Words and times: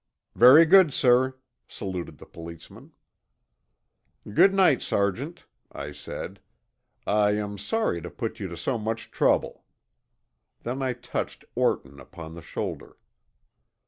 "Very 0.33 0.65
good, 0.65 0.91
sir," 0.91 1.35
saluted 1.67 2.17
the 2.17 2.25
policeman. 2.25 2.93
"Good 4.33 4.51
night, 4.51 4.81
Sergeant," 4.81 5.45
I 5.71 5.91
said. 5.91 6.39
"I 7.05 7.35
am 7.35 7.59
sorry 7.59 8.01
to 8.01 8.09
put 8.09 8.39
you 8.39 8.47
to 8.47 8.57
so 8.57 8.79
much 8.79 9.11
trouble." 9.11 9.63
Then 10.63 10.81
I 10.81 10.93
touched 10.93 11.45
Orton 11.53 11.99
upon 11.99 12.33
the 12.33 12.41
shoulder. 12.41 12.97